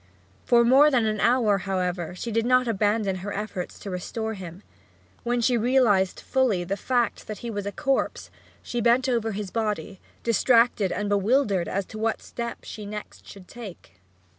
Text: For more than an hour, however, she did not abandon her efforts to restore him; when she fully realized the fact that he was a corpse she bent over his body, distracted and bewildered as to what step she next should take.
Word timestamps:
For 0.45 0.63
more 0.63 0.89
than 0.89 1.05
an 1.05 1.19
hour, 1.19 1.59
however, 1.59 2.15
she 2.15 2.31
did 2.31 2.43
not 2.43 2.67
abandon 2.67 3.17
her 3.17 3.31
efforts 3.31 3.77
to 3.77 3.91
restore 3.91 4.33
him; 4.33 4.63
when 5.21 5.41
she 5.41 5.53
fully 5.57 5.63
realized 5.63 6.23
the 6.33 6.75
fact 6.75 7.27
that 7.27 7.37
he 7.45 7.51
was 7.51 7.67
a 7.67 7.71
corpse 7.71 8.31
she 8.63 8.81
bent 8.81 9.07
over 9.07 9.33
his 9.33 9.51
body, 9.51 9.99
distracted 10.23 10.91
and 10.91 11.07
bewildered 11.07 11.67
as 11.67 11.85
to 11.85 11.99
what 11.99 12.23
step 12.23 12.63
she 12.63 12.83
next 12.87 13.27
should 13.27 13.47
take. 13.47 13.97